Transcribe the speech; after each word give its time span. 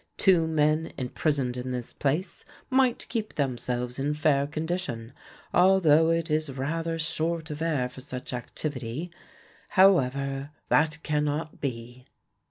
Two 0.17 0.47
men 0.47 0.91
imprisoned 0.97 1.57
in 1.57 1.69
this 1.69 1.93
place 1.93 2.43
might 2.71 3.07
keep 3.07 3.35
themselves 3.35 3.99
in 3.99 4.15
fair 4.15 4.47
condition, 4.47 5.13
although 5.53 6.09
it 6.09 6.31
is 6.31 6.49
rather 6.49 6.97
short 6.97 7.51
of 7.51 7.61
air 7.61 7.87
for 7.87 8.01
such 8.01 8.33
activity; 8.33 9.11
however, 9.73 10.49
that 10.69 10.97
cannot 11.03 11.59
be." 11.61 12.07